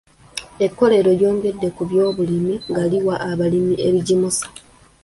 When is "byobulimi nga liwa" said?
1.89-3.15